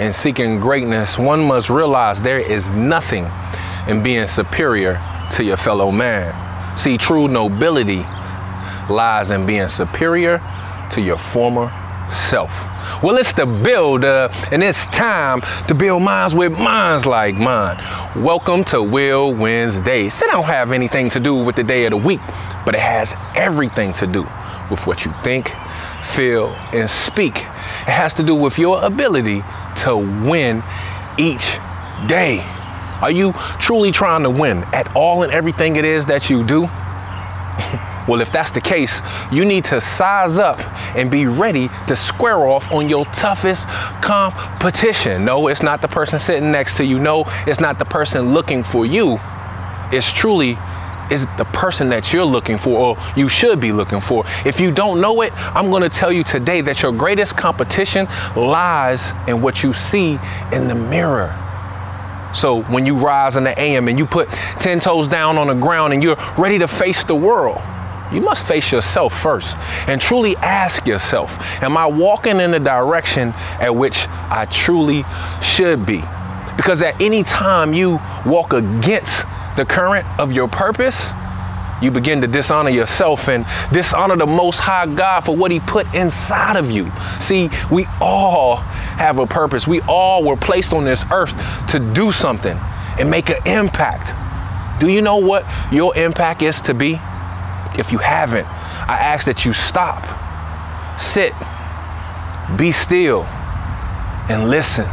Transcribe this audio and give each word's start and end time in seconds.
In 0.00 0.14
seeking 0.14 0.60
greatness, 0.60 1.18
one 1.18 1.46
must 1.46 1.68
realize 1.68 2.22
there 2.22 2.38
is 2.38 2.70
nothing 2.70 3.26
in 3.86 4.02
being 4.02 4.28
superior 4.28 4.98
to 5.32 5.44
your 5.44 5.58
fellow 5.58 5.92
man. 5.92 6.32
See, 6.78 6.96
true 6.96 7.28
nobility 7.28 8.06
lies 8.88 9.30
in 9.30 9.44
being 9.44 9.68
superior 9.68 10.40
to 10.92 11.02
your 11.02 11.18
former 11.18 11.70
self. 12.10 12.50
Well, 13.02 13.18
it's 13.18 13.34
the 13.34 13.44
builder, 13.44 14.30
and 14.50 14.62
it's 14.62 14.86
time 14.86 15.42
to 15.68 15.74
build 15.74 16.02
minds 16.02 16.34
with 16.34 16.52
minds 16.52 17.04
like 17.04 17.34
mine. 17.34 17.76
Welcome 18.24 18.64
to 18.64 18.82
Will 18.82 19.34
Winsdays. 19.34 20.22
It 20.22 20.28
don't 20.30 20.44
have 20.44 20.72
anything 20.72 21.10
to 21.10 21.20
do 21.20 21.34
with 21.34 21.56
the 21.56 21.62
day 21.62 21.84
of 21.84 21.90
the 21.90 21.98
week, 21.98 22.20
but 22.64 22.74
it 22.74 22.80
has 22.80 23.14
everything 23.34 23.92
to 23.94 24.06
do 24.06 24.22
with 24.70 24.86
what 24.86 25.04
you 25.04 25.12
think, 25.22 25.52
feel, 26.14 26.48
and 26.72 26.88
speak. 26.88 27.36
It 27.36 27.92
has 27.92 28.14
to 28.14 28.22
do 28.22 28.34
with 28.34 28.58
your 28.58 28.82
ability 28.82 29.44
to 29.78 29.96
win 29.96 30.62
each 31.18 31.58
day. 32.06 32.40
Are 33.00 33.10
you 33.10 33.32
truly 33.60 33.92
trying 33.92 34.22
to 34.24 34.30
win 34.30 34.58
at 34.72 34.94
all 34.94 35.22
and 35.22 35.32
everything 35.32 35.76
it 35.76 35.84
is 35.84 36.06
that 36.06 36.30
you 36.30 36.44
do? 36.44 36.68
Well, 38.08 38.22
if 38.22 38.32
that's 38.32 38.50
the 38.50 38.60
case, 38.60 39.02
you 39.30 39.44
need 39.44 39.66
to 39.66 39.80
size 39.80 40.38
up 40.38 40.58
and 40.96 41.10
be 41.10 41.26
ready 41.26 41.70
to 41.86 41.94
square 41.94 42.38
off 42.38 42.72
on 42.72 42.88
your 42.88 43.04
toughest 43.04 43.68
competition. 44.02 45.24
No, 45.24 45.46
it's 45.46 45.62
not 45.62 45.80
the 45.80 45.86
person 45.86 46.18
sitting 46.18 46.50
next 46.50 46.76
to 46.78 46.84
you. 46.84 46.98
No, 46.98 47.24
it's 47.46 47.60
not 47.60 47.78
the 47.78 47.84
person 47.84 48.34
looking 48.34 48.64
for 48.64 48.84
you. 48.84 49.20
It's 49.92 50.10
truly 50.10 50.58
is 51.10 51.26
the 51.36 51.44
person 51.46 51.88
that 51.90 52.12
you're 52.12 52.24
looking 52.24 52.58
for 52.58 52.96
or 52.96 52.96
you 53.16 53.28
should 53.28 53.60
be 53.60 53.72
looking 53.72 54.00
for. 54.00 54.24
If 54.44 54.60
you 54.60 54.70
don't 54.70 55.00
know 55.00 55.22
it, 55.22 55.32
I'm 55.54 55.70
going 55.70 55.82
to 55.82 55.88
tell 55.88 56.12
you 56.12 56.24
today 56.24 56.60
that 56.62 56.82
your 56.82 56.92
greatest 56.92 57.36
competition 57.36 58.06
lies 58.36 59.12
in 59.26 59.42
what 59.42 59.62
you 59.62 59.72
see 59.72 60.18
in 60.52 60.68
the 60.68 60.74
mirror. 60.74 61.36
So 62.34 62.62
when 62.62 62.86
you 62.86 62.96
rise 62.96 63.36
in 63.36 63.44
the 63.44 63.58
AM 63.58 63.88
and 63.88 63.98
you 63.98 64.06
put 64.06 64.28
10 64.60 64.80
toes 64.80 65.08
down 65.08 65.36
on 65.36 65.48
the 65.48 65.54
ground 65.54 65.92
and 65.92 66.02
you're 66.02 66.18
ready 66.38 66.58
to 66.58 66.68
face 66.68 67.04
the 67.04 67.14
world, 67.14 67.60
you 68.12 68.20
must 68.20 68.46
face 68.46 68.72
yourself 68.72 69.18
first 69.20 69.56
and 69.86 70.00
truly 70.00 70.36
ask 70.36 70.86
yourself, 70.86 71.36
am 71.62 71.76
I 71.76 71.86
walking 71.86 72.40
in 72.40 72.50
the 72.50 72.58
direction 72.58 73.32
at 73.60 73.74
which 73.74 74.06
I 74.08 74.46
truly 74.50 75.04
should 75.42 75.86
be? 75.86 76.02
Because 76.56 76.82
at 76.82 77.00
any 77.00 77.22
time 77.22 77.72
you 77.72 78.00
walk 78.26 78.52
against 78.52 79.24
the 79.56 79.64
current 79.64 80.06
of 80.18 80.32
your 80.32 80.48
purpose, 80.48 81.10
you 81.82 81.90
begin 81.90 82.20
to 82.20 82.26
dishonor 82.26 82.70
yourself 82.70 83.28
and 83.28 83.46
dishonor 83.72 84.16
the 84.16 84.26
Most 84.26 84.60
High 84.60 84.86
God 84.86 85.20
for 85.20 85.34
what 85.34 85.50
He 85.50 85.60
put 85.60 85.92
inside 85.94 86.56
of 86.56 86.70
you. 86.70 86.90
See, 87.20 87.50
we 87.70 87.86
all 88.00 88.56
have 88.56 89.18
a 89.18 89.26
purpose. 89.26 89.66
We 89.66 89.80
all 89.82 90.22
were 90.22 90.36
placed 90.36 90.72
on 90.72 90.84
this 90.84 91.04
earth 91.10 91.34
to 91.70 91.78
do 91.78 92.12
something 92.12 92.56
and 92.98 93.10
make 93.10 93.30
an 93.30 93.46
impact. 93.46 94.14
Do 94.80 94.90
you 94.90 95.00
know 95.02 95.16
what 95.16 95.44
your 95.72 95.96
impact 95.96 96.42
is 96.42 96.60
to 96.62 96.74
be? 96.74 97.00
If 97.78 97.92
you 97.92 97.98
haven't, 97.98 98.46
I 98.46 98.98
ask 98.98 99.26
that 99.26 99.44
you 99.44 99.52
stop, 99.52 100.02
sit, 101.00 101.32
be 102.58 102.72
still, 102.72 103.22
and 104.28 104.50
listen. 104.50 104.86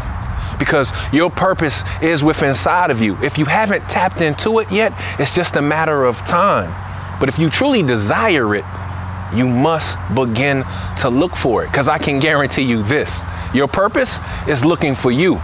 Because 0.59 0.91
your 1.13 1.30
purpose 1.30 1.83
is 2.02 2.23
within 2.23 2.50
inside 2.50 2.91
of 2.91 3.02
you. 3.02 3.17
If 3.23 3.38
you 3.38 3.45
haven't 3.45 3.88
tapped 3.90 4.22
into 4.22 4.59
it 4.59 4.72
yet, 4.72 4.94
it's 5.19 5.34
just 5.34 5.56
a 5.56 5.62
matter 5.62 6.06
of 6.06 6.18
time. 6.19 6.73
But 7.19 7.29
if 7.29 7.38
you 7.38 7.50
truly 7.50 7.84
desire 7.84 8.56
it, 8.56 8.66
you 9.34 9.47
must 9.47 9.97
begin 10.16 10.63
to 11.01 11.09
look 11.09 11.35
for 11.35 11.63
it. 11.63 11.68
Because 11.68 11.88
I 11.88 11.97
can 11.97 12.19
guarantee 12.19 12.63
you 12.63 12.81
this 12.84 13.22
your 13.53 13.68
purpose 13.68 14.19
is 14.47 14.66
looking 14.66 14.95
for 14.95 15.12
you. 15.12 15.40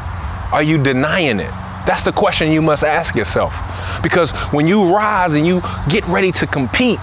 Are 0.52 0.64
you 0.64 0.82
denying 0.82 1.40
it? 1.40 1.52
That's 1.86 2.04
the 2.04 2.12
question 2.12 2.52
you 2.52 2.62
must 2.62 2.84
ask 2.84 3.16
yourself. 3.16 3.54
Because 4.02 4.32
when 4.52 4.68
you 4.68 4.96
rise 4.96 5.34
and 5.34 5.46
you 5.46 5.62
get 5.90 6.06
ready 6.08 6.32
to 6.34 6.48
compete, 6.48 7.00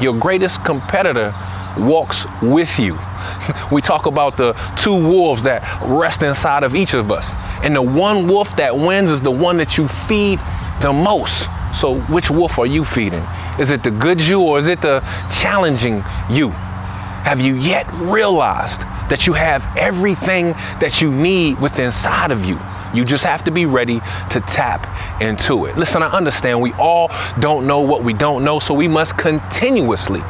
your 0.00 0.14
greatest 0.18 0.64
competitor 0.64 1.34
walks 1.78 2.26
with 2.42 2.78
you. 2.78 2.98
We 3.72 3.82
talk 3.82 4.06
about 4.06 4.36
the 4.36 4.52
two 4.78 4.94
wolves 4.94 5.42
that 5.42 5.62
rest 5.82 6.22
inside 6.22 6.62
of 6.62 6.74
each 6.74 6.94
of 6.94 7.10
us. 7.10 7.34
And 7.62 7.74
the 7.74 7.82
one 7.82 8.28
wolf 8.28 8.54
that 8.56 8.76
wins 8.76 9.10
is 9.10 9.20
the 9.20 9.30
one 9.30 9.56
that 9.56 9.76
you 9.76 9.88
feed 9.88 10.38
the 10.80 10.92
most. 10.92 11.48
So, 11.74 12.00
which 12.02 12.30
wolf 12.30 12.58
are 12.58 12.66
you 12.66 12.84
feeding? 12.84 13.24
Is 13.58 13.70
it 13.70 13.82
the 13.82 13.90
good 13.90 14.20
you 14.20 14.40
or 14.40 14.58
is 14.58 14.66
it 14.66 14.80
the 14.80 15.00
challenging 15.40 16.02
you? 16.30 16.50
Have 17.24 17.40
you 17.40 17.54
yet 17.56 17.90
realized 17.94 18.80
that 19.10 19.26
you 19.26 19.32
have 19.32 19.64
everything 19.76 20.52
that 20.80 21.00
you 21.00 21.10
need 21.10 21.58
within 21.58 21.86
inside 21.86 22.30
of 22.30 22.44
you? 22.44 22.58
You 22.94 23.04
just 23.04 23.24
have 23.24 23.44
to 23.44 23.50
be 23.50 23.66
ready 23.66 24.00
to 24.30 24.40
tap 24.40 24.86
into 25.20 25.66
it. 25.66 25.76
Listen, 25.76 26.02
I 26.02 26.10
understand 26.12 26.60
we 26.60 26.72
all 26.74 27.10
don't 27.40 27.66
know 27.66 27.80
what 27.80 28.04
we 28.04 28.12
don't 28.12 28.44
know, 28.44 28.58
so 28.60 28.72
we 28.74 28.88
must 28.88 29.18
continuously 29.18 30.22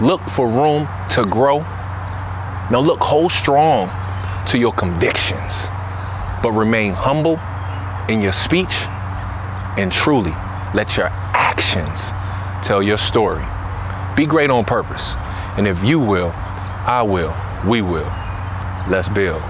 look 0.00 0.20
for 0.22 0.48
room 0.48 0.88
to 1.10 1.24
grow. 1.24 1.64
Now, 2.70 2.80
look, 2.80 3.00
hold 3.00 3.32
strong 3.32 3.90
to 4.46 4.58
your 4.58 4.72
convictions, 4.72 5.52
but 6.42 6.52
remain 6.52 6.92
humble 6.92 7.40
in 8.08 8.20
your 8.20 8.32
speech 8.32 8.74
and 9.78 9.90
truly 9.90 10.32
let 10.74 10.96
your 10.96 11.06
actions 11.06 12.10
tell 12.66 12.82
your 12.82 12.98
story. 12.98 13.44
Be 14.16 14.26
great 14.26 14.50
on 14.50 14.64
purpose. 14.64 15.14
And 15.56 15.66
if 15.66 15.82
you 15.82 15.98
will, 15.98 16.32
I 16.86 17.02
will, 17.02 17.34
we 17.66 17.82
will. 17.82 18.10
Let's 18.88 19.08
build. 19.08 19.42